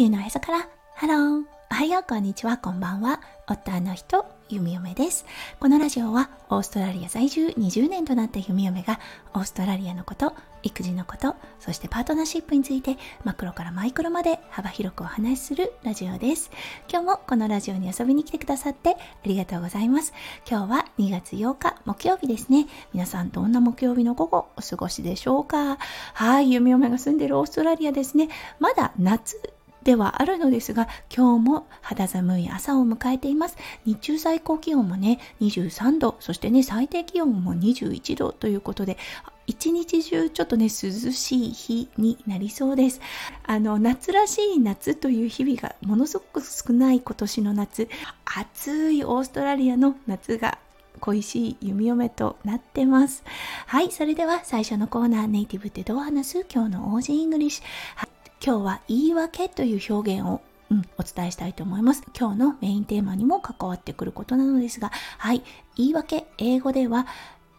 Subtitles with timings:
[0.00, 0.66] 球のへそから。
[0.94, 1.44] ハロー。
[1.72, 2.56] おはようこんにちは。
[2.56, 3.20] こんばんは。
[3.46, 5.26] 夫の人弓嫁です。
[5.58, 8.98] このラジオはオーストラリア在住20年となった弓嫁が
[9.34, 16.50] オーストラリアのこと育児のことそしてパートナーシップについてマクロからマイクロまで幅広くお話しするラジオです。
[16.90, 20.14] 今日もこのラジオに遊びに来てくださってありがとうございます。
[20.50, 22.68] 今日は2月8日木曜日ですね。
[22.94, 25.76] 皆さんどんな木曜日の午後お過ごしでしょうか。
[26.14, 28.30] はい弓嫁が住んでるオーストラリアですね。
[28.60, 29.38] まだ夏
[29.84, 38.98] ではあるのですが今日も肌寒い朝を迎えています日中最高気温もね23度そしてね最低気温も21度ということで
[39.46, 43.00] 一日中ちょっとね涼しい日になりそうです
[43.44, 47.88] あの夏らしい夏という日々がものすごく少ない今年の夏
[48.24, 50.58] 暑いオーストラリアの夏が
[51.00, 53.24] 恋しい弓嫁となってます。
[53.66, 56.46] はい、それでは最初のコーナー、ネイティブってどう話す？
[56.52, 58.09] 今日の Aussie English。
[58.42, 62.04] 今日は言い訳という表現をうん、お伝えしたいと思います。
[62.16, 65.42] 今日のメインテーマにも関わってくることなのですが、はい、
[65.76, 67.08] 言い訳、英語では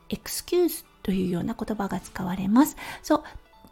[0.07, 2.77] excuse というような言葉が使われます。
[3.03, 3.23] そう、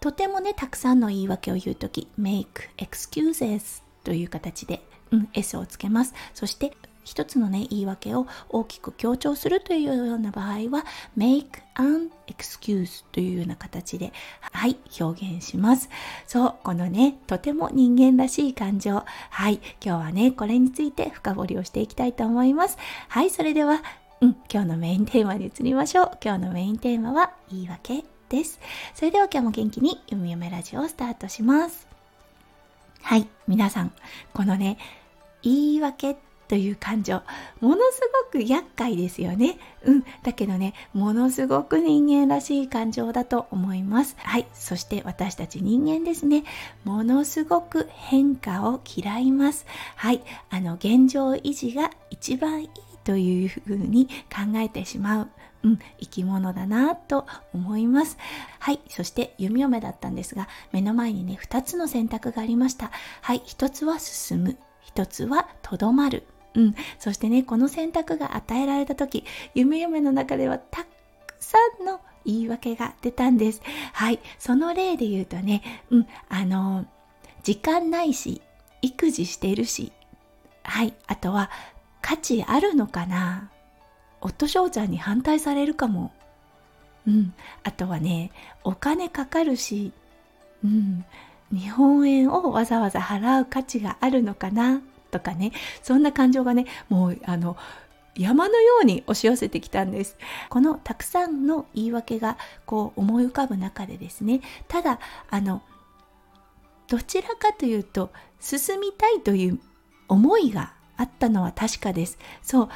[0.01, 6.13] とてもね、たくさんの言い訳を言うとき、make excuses という形で、うん、S をつけます。
[6.33, 6.75] そして、
[7.09, 10.85] 一つのね言い訳を大きく強調するというような場合は
[11.17, 15.89] make an excuse というような形ではい表現します。
[16.27, 19.03] そうこのねとても人間らしい感情。
[19.31, 22.77] はい今日はねこれについて深掘りをしていきたいと思います。
[23.07, 23.81] はいそれでは
[24.21, 26.11] うん、今日のメインテーマに移りましょう。
[26.21, 28.59] 今日のメインテーマは言い訳です。
[28.93, 31.87] それでは今日も元気に「ゆみゆめラジオ」をスタートします。
[33.01, 33.93] はい皆さん
[34.33, 34.77] このね
[35.41, 36.17] 言い訳
[36.49, 37.21] という感情
[37.61, 46.43] ものすごく厄介ですよねうんだけどねものすごく人間らしい感情だと思いますはいそして私たち人間ですね
[46.83, 52.69] ものすごく変化を嫌いますはいあの現状維持が一番いい
[53.03, 55.29] というふうに考えてしまう
[55.61, 58.17] うん、生き物だなと思います。
[58.59, 58.79] はい。
[58.87, 62.91] そして弓嫁だったんですが、目の前にね、2つの選択がありました。
[63.21, 63.41] はい。
[63.45, 64.57] 1つは進む。
[64.95, 66.23] 1つはとどまる。
[66.55, 69.23] うん、そしてねこの選択が与えられた時
[69.53, 70.87] 夢夢の中ではたく
[71.39, 73.61] さんの言い訳が出たんです。
[73.93, 74.19] はい。
[74.37, 76.07] その例で言うとねうん。
[76.27, 76.85] あの
[77.43, 78.41] 時間ないし
[78.81, 79.91] 育児してるし
[80.63, 80.93] はい。
[81.07, 81.49] あとは
[82.01, 83.51] 価値あるのかな？
[84.21, 86.11] 夫翔ちゃんに反対されるかも。
[87.07, 87.33] うん。
[87.63, 88.31] あとはね
[88.63, 89.93] お金かかるし
[90.63, 91.05] うん。
[91.51, 94.81] 日本円をわざわざ払う価値があるのかな？
[95.09, 97.57] とかねそんな感情がねもうあの
[98.15, 100.17] 山のように押し寄せてきたんです。
[100.49, 104.99] このたくさんの言い訳がこう思い浮かぶ中でですねただ
[105.29, 105.61] あの
[106.87, 109.59] どちらかというと進みたいという
[110.07, 112.17] 思いがあったのは確かです。
[112.41, 112.69] そう。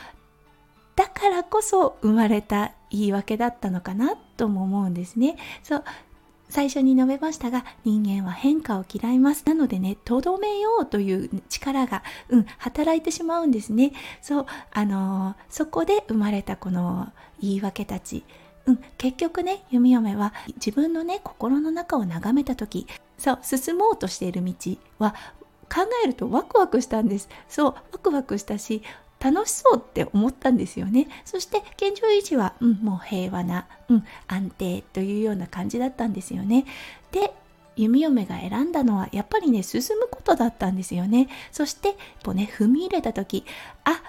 [0.95, 5.37] だからこそ生まれた言い訳だったのかなとも思うんですね。
[5.63, 5.83] そう。
[6.53, 9.43] 最初に述べましたが人間は変化を嫌います。
[9.47, 13.91] なのでねとどめようという力が、うん、働いてしまうんですね。
[14.21, 18.23] そうあのー、そこで生まれたこの言い訳たち。
[18.67, 22.85] うん、結局ね弓嫁は自分のね心の中を眺めた時
[23.17, 24.53] そう進もうとしている道
[24.99, 25.15] は
[25.73, 27.29] 考えるとワクワクしたんです。
[27.49, 28.83] そうワクワクしたし
[29.23, 31.07] 楽しそうって思ったんですよね。
[31.23, 36.65] そして現状維持は、うん、もう平和な、うん、安定というような感じだったんですよね。
[37.11, 37.33] で
[37.75, 41.29] 弓嫁が選んだのはやっぱりね進むことだったんですよね。
[41.51, 43.45] そして一歩ね踏み入れた時
[43.85, 44.01] あ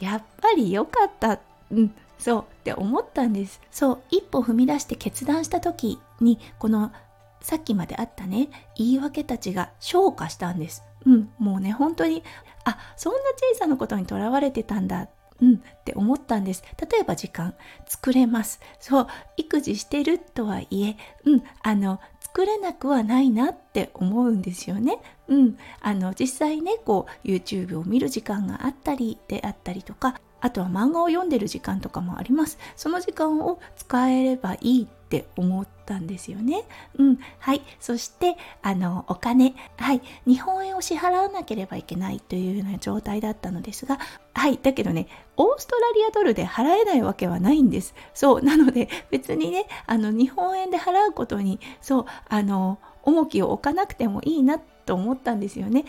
[0.00, 1.40] やっぱり良かった
[1.70, 3.60] うんそうって思ったんです。
[3.70, 6.92] そう一歩踏み出して決断した時にこの
[7.40, 10.82] さっきまであったね言い訳たちが昇華したんです。
[11.06, 12.22] うんもうね本当に
[12.68, 13.18] あそんな
[13.54, 15.08] 小さなことにとらわれてたんだ
[15.40, 17.54] うんって思ったんです例えば時間
[17.86, 19.06] 作れますそう
[19.36, 24.98] 育児してるとはいえうんあの作れなくはないなって思うんですよね。
[25.28, 32.58] うん、あの実際ねこう YouTube を見る時間があったりであったりとかあとは漫画を読んでる時間とかもあります。
[32.76, 36.64] その時間を使えればいいって思ったんですよね。
[36.98, 37.18] うん。
[37.38, 37.62] はい。
[37.80, 39.54] そして、あの、お金。
[39.78, 40.02] はい。
[40.26, 43.98] 日本円を支払わなければいけないというような状態だったのですが、
[44.34, 44.58] はい。
[44.62, 45.08] だけどね、
[45.38, 47.94] オーストラリアドルで払えないわけはないんです。
[48.12, 48.42] そう。
[48.42, 55.86] なので、別にね、あの、日本円で払うことに、そう、あの、重きを置かなくてもいいなと思ったんですよね。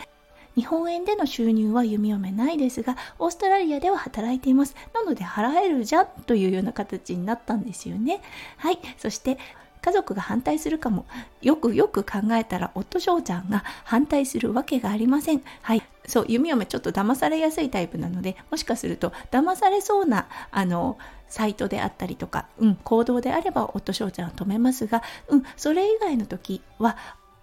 [0.60, 4.76] 日本円での収入は弓嫁ないですがオーストラリアでは働いています。
[4.92, 8.20] なので払えるじゃんというような形になったんですよね。
[8.58, 8.78] はい。
[8.98, 9.38] そして
[9.80, 11.06] 家族が反対するかも。
[11.40, 15.40] よくよく考えたら夫翔ちゃんが反対するわけがありません。
[15.62, 15.82] はい。
[16.06, 20.98] そう弓嫁ちょっと騙されやすいタイプなのでもしかすると騙されそうなあの
[21.28, 26.98] サイトであったりとか、うん、行動であれば夫翔ちゃんは止めますが、うん、それ以外の時は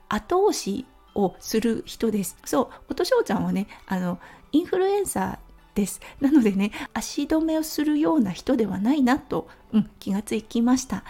[0.09, 0.85] 後押し
[1.17, 2.37] をする人です。
[2.45, 4.19] そう、夫翔ちゃんはね、あの、
[4.51, 5.99] インフルエンサーです。
[6.21, 11.03] なのでね、足止めをするような人ではないなと、うん、気がつきました。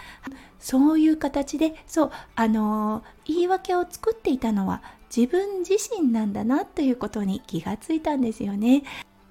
[0.58, 4.82] そういう形で、そう、あのー、言い訳を作っていたのは
[5.14, 8.82] 自分自身なんだなということに気がついたんですよね。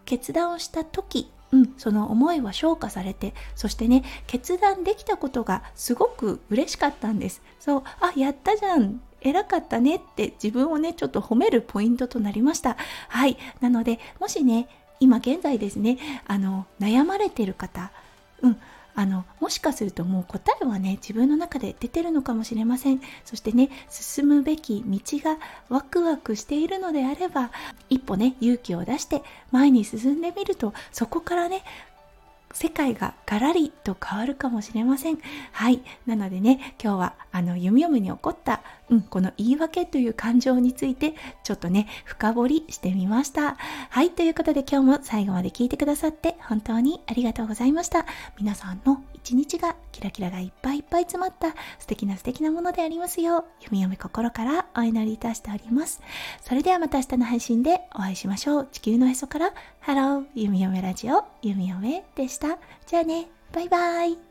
[0.06, 12.78] 決断をした時、うん、その思いは消化されてそしてね決断できたことがすごく嬉しかったんですそうあやったじゃん偉かったねって自分をねちょっと褒めるポイントとなりました
[13.10, 14.68] はいなのでもしね
[15.00, 15.98] 今現在ですね
[16.28, 17.92] あの悩まれてる方
[18.42, 18.58] うん
[18.96, 25.38] あのもしかするともう答えはね自分の中で出てるのかもしれませんそしてね進むべき道が
[25.70, 27.52] ワクワクしているのであれば
[27.92, 29.22] 一歩ね勇気を出して
[29.52, 31.62] 前に進んでみるとそこからね
[32.54, 35.20] 世界がガラリと変わるかもしれません。
[35.52, 35.82] はい。
[36.06, 41.14] なのでね、今日はあの弓嫁に起こった、うん、この言い訳という感情について
[41.44, 43.58] ちょっとね、深掘りしてみました。
[43.90, 44.12] はい。
[44.12, 48.06] ということで今日も最後まで聞いてくださって本当にありがとうございました。
[48.40, 51.50] 皆さんの一日がキラキラがいっぱいいっぱい詰まった
[51.80, 56.02] 素敵な素敵なものでありますよう、弓嫁心からお祈りいたしております。
[56.42, 58.68] それではまた明日の配信でお会いしましょう。
[58.72, 62.58] 地球のへそから、ハロー、弓嫁ラジオ、弓嫁でした。
[62.86, 64.27] じゃあね、バイバーイ。